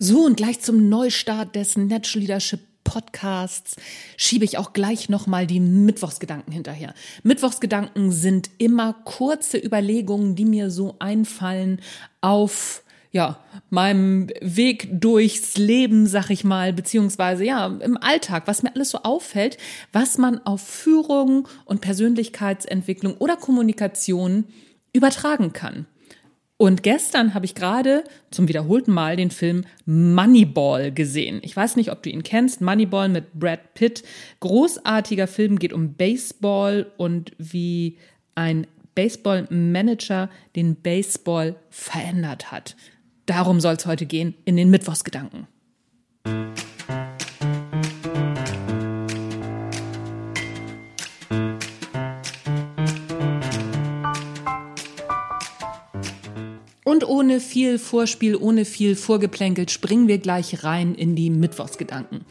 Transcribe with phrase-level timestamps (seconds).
[0.00, 3.74] So, und gleich zum Neustart des Natural Leadership Podcasts
[4.16, 6.94] schiebe ich auch gleich nochmal die Mittwochsgedanken hinterher.
[7.24, 11.80] Mittwochsgedanken sind immer kurze Überlegungen, die mir so einfallen
[12.20, 13.40] auf ja,
[13.70, 18.98] meinem Weg durchs Leben, sag ich mal, beziehungsweise ja, im Alltag, was mir alles so
[18.98, 19.58] auffällt,
[19.92, 24.44] was man auf Führung und Persönlichkeitsentwicklung oder Kommunikation
[24.92, 25.86] übertragen kann.
[26.60, 28.02] Und gestern habe ich gerade
[28.32, 31.38] zum wiederholten Mal den Film Moneyball gesehen.
[31.42, 32.60] Ich weiß nicht, ob du ihn kennst.
[32.60, 34.02] Moneyball mit Brad Pitt.
[34.40, 37.96] Großartiger Film geht um Baseball und wie
[38.34, 38.66] ein
[38.96, 42.74] Baseball-Manager den Baseball verändert hat.
[43.26, 45.46] Darum soll es heute gehen in den Mittwochsgedanken.
[56.98, 62.22] Und ohne viel Vorspiel, ohne viel Vorgeplänkelt springen wir gleich rein in die Mittwochsgedanken.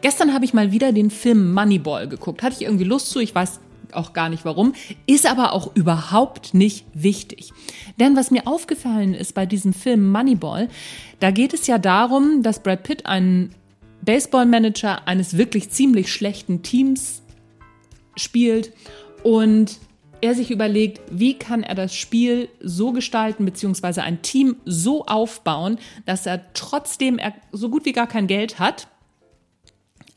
[0.00, 2.42] Gestern habe ich mal wieder den Film Moneyball geguckt.
[2.42, 3.60] Hatte ich irgendwie Lust zu, ich weiß
[3.92, 4.74] auch gar nicht warum,
[5.06, 7.52] ist aber auch überhaupt nicht wichtig.
[8.00, 10.70] Denn was mir aufgefallen ist bei diesem Film Moneyball,
[11.20, 13.54] da geht es ja darum, dass Brad Pitt einen
[14.02, 17.22] Baseballmanager eines wirklich ziemlich schlechten Teams
[18.16, 18.72] spielt
[19.22, 19.78] und
[20.26, 25.78] er sich überlegt, wie kann er das Spiel so gestalten, beziehungsweise ein Team so aufbauen,
[26.04, 28.88] dass er trotzdem er so gut wie gar kein Geld hat,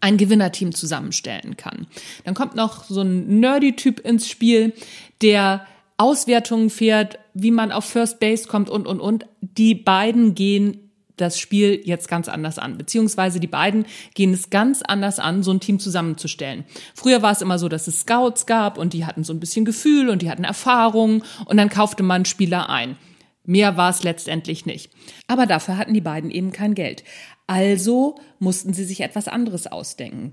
[0.00, 1.86] ein Gewinnerteam zusammenstellen kann.
[2.24, 4.72] Dann kommt noch so ein Nerdy-Typ ins Spiel,
[5.22, 9.26] der Auswertungen fährt, wie man auf First Base kommt und, und, und.
[9.40, 10.85] Die beiden gehen
[11.16, 12.78] das Spiel jetzt ganz anders an.
[12.78, 16.64] Beziehungsweise die beiden gehen es ganz anders an, so ein Team zusammenzustellen.
[16.94, 19.64] Früher war es immer so, dass es Scouts gab und die hatten so ein bisschen
[19.64, 22.96] Gefühl und die hatten Erfahrung und dann kaufte man Spieler ein.
[23.44, 24.90] Mehr war es letztendlich nicht.
[25.28, 27.04] Aber dafür hatten die beiden eben kein Geld.
[27.46, 30.32] Also mussten sie sich etwas anderes ausdenken.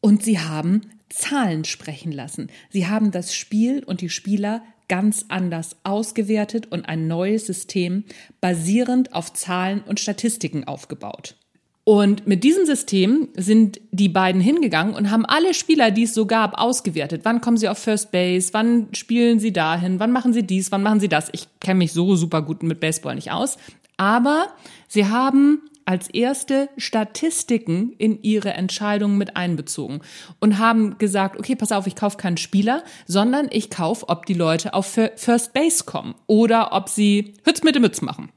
[0.00, 2.50] Und sie haben Zahlen sprechen lassen.
[2.70, 8.04] Sie haben das Spiel und die Spieler ganz anders ausgewertet und ein neues System
[8.40, 11.36] basierend auf Zahlen und Statistiken aufgebaut.
[11.84, 16.26] Und mit diesem System sind die beiden hingegangen und haben alle Spieler, die es so
[16.26, 17.22] gab, ausgewertet.
[17.24, 18.50] Wann kommen sie auf First Base?
[18.52, 19.98] Wann spielen sie dahin?
[19.98, 20.70] Wann machen sie dies?
[20.70, 21.28] Wann machen sie das?
[21.32, 23.58] Ich kenne mich so super gut mit Baseball nicht aus.
[23.96, 24.48] Aber
[24.86, 30.00] sie haben als erste Statistiken in ihre Entscheidungen mit einbezogen
[30.40, 34.34] und haben gesagt, okay, pass auf, ich kaufe keinen Spieler, sondern ich kaufe, ob die
[34.34, 38.30] Leute auf First Base kommen oder ob sie Hütz mit dem Mütz machen.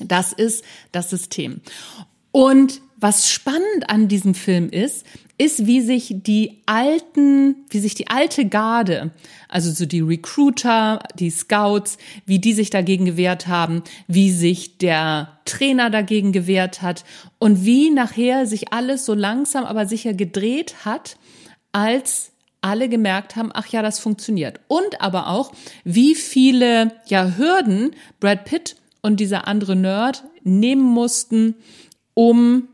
[0.00, 1.60] Das ist das System.
[2.36, 5.06] Und was spannend an diesem Film ist,
[5.38, 9.12] ist, wie sich die alten, wie sich die alte Garde,
[9.48, 11.96] also so die Recruiter, die Scouts,
[12.26, 17.04] wie die sich dagegen gewehrt haben, wie sich der Trainer dagegen gewehrt hat
[17.38, 21.16] und wie nachher sich alles so langsam aber sicher gedreht hat,
[21.70, 24.58] als alle gemerkt haben, ach ja, das funktioniert.
[24.66, 25.52] Und aber auch,
[25.84, 31.54] wie viele ja Hürden Brad Pitt und dieser andere Nerd nehmen mussten,
[32.14, 32.68] um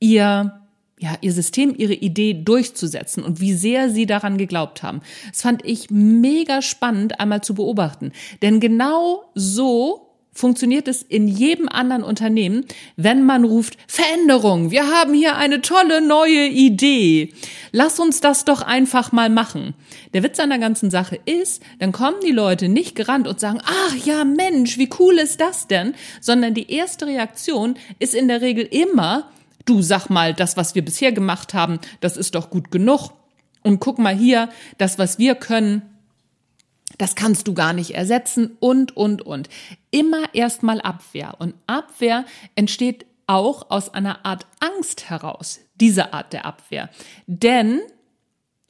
[0.00, 0.60] ihr
[1.04, 5.02] ja, ihr System, ihre Idee durchzusetzen und wie sehr sie daran geglaubt haben.
[5.28, 8.12] Das fand ich mega spannend einmal zu beobachten.
[8.40, 10.03] Denn genau so
[10.34, 16.00] funktioniert es in jedem anderen Unternehmen, wenn man ruft, Veränderung, wir haben hier eine tolle
[16.00, 17.32] neue Idee.
[17.72, 19.74] Lass uns das doch einfach mal machen.
[20.12, 23.60] Der Witz an der ganzen Sache ist, dann kommen die Leute nicht gerannt und sagen,
[23.64, 25.94] ach ja Mensch, wie cool ist das denn?
[26.20, 29.30] Sondern die erste Reaktion ist in der Regel immer,
[29.64, 33.10] du sag mal, das, was wir bisher gemacht haben, das ist doch gut genug.
[33.62, 35.82] Und guck mal hier, das, was wir können,
[36.98, 39.48] das kannst du gar nicht ersetzen und, und, und.
[39.90, 41.34] Immer erstmal Abwehr.
[41.38, 42.24] Und Abwehr
[42.54, 46.90] entsteht auch aus einer Art Angst heraus, diese Art der Abwehr.
[47.26, 47.80] Denn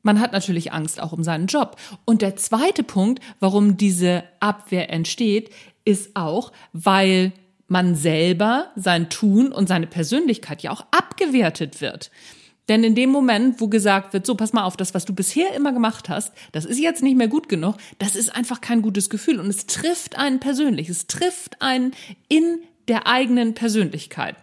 [0.03, 1.77] man hat natürlich Angst auch um seinen Job.
[2.05, 5.51] Und der zweite Punkt, warum diese Abwehr entsteht,
[5.85, 7.33] ist auch, weil
[7.67, 12.11] man selber, sein Tun und seine Persönlichkeit ja auch abgewertet wird.
[12.69, 15.55] Denn in dem Moment, wo gesagt wird, so, pass mal auf, das, was du bisher
[15.55, 19.11] immer gemacht hast, das ist jetzt nicht mehr gut genug, das ist einfach kein gutes
[19.11, 21.93] Gefühl und es trifft einen persönlich, es trifft einen
[22.29, 24.37] in der eigenen Persönlichkeit.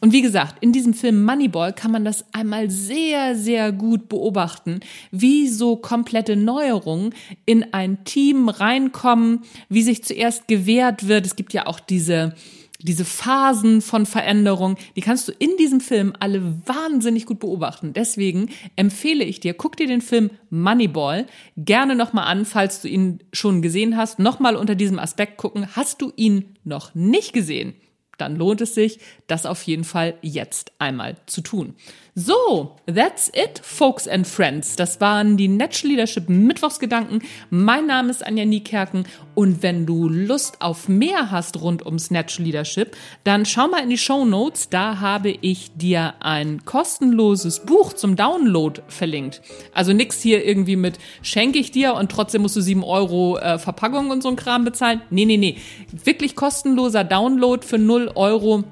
[0.00, 4.80] Und wie gesagt, in diesem Film Moneyball kann man das einmal sehr, sehr gut beobachten,
[5.10, 7.14] wie so komplette Neuerungen
[7.46, 11.26] in ein Team reinkommen, wie sich zuerst gewährt wird.
[11.26, 12.34] Es gibt ja auch diese,
[12.80, 17.92] diese Phasen von Veränderung, die kannst du in diesem Film alle wahnsinnig gut beobachten.
[17.92, 21.26] Deswegen empfehle ich dir, guck dir den Film Moneyball
[21.56, 24.18] gerne nochmal an, falls du ihn schon gesehen hast.
[24.18, 25.74] Nochmal unter diesem Aspekt gucken.
[25.74, 27.74] Hast du ihn noch nicht gesehen?
[28.18, 31.74] dann lohnt es sich, das auf jeden Fall jetzt einmal zu tun.
[32.14, 34.76] So, that's it, folks and friends.
[34.76, 37.22] Das waren die Natural Leadership Mittwochsgedanken.
[37.50, 39.04] Mein Name ist Anja Niekerken
[39.36, 43.90] und wenn du Lust auf mehr hast rund ums Natural Leadership, dann schau mal in
[43.90, 44.70] die Show Notes.
[44.70, 49.42] Da habe ich dir ein kostenloses Buch zum Download verlinkt.
[49.74, 53.58] Also nix hier irgendwie mit schenke ich dir und trotzdem musst du sieben Euro äh,
[53.58, 55.02] Verpackung und so ein Kram bezahlen.
[55.10, 55.58] Nee, nee, nee.
[56.04, 58.64] Wirklich kostenloser Download für null Euro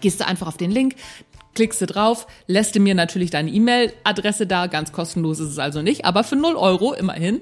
[0.00, 0.94] gehst du einfach auf den Link,
[1.54, 5.82] klickst du drauf, lässt du mir natürlich deine E-Mail-Adresse da, ganz kostenlos ist es also
[5.82, 7.40] nicht, aber für 0 Euro immerhin.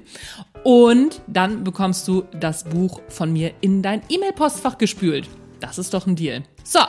[0.64, 5.28] Und dann bekommst du das Buch von mir in dein E-Mail-Postfach gespült.
[5.60, 6.42] Das ist doch ein Deal.
[6.64, 6.80] So,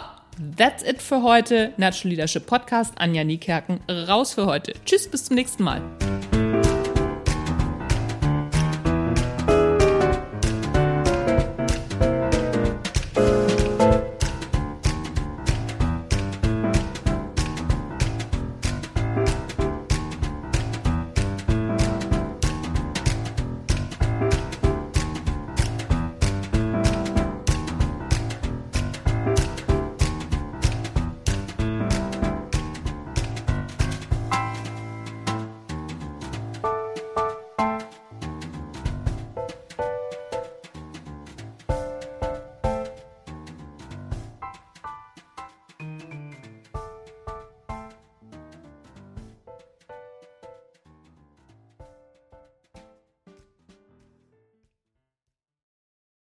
[0.57, 1.73] that's it für heute.
[1.77, 2.93] Natural Leadership Podcast.
[2.97, 4.73] Anja Niekerken, raus für heute.
[4.85, 5.81] Tschüss, bis zum nächsten Mal.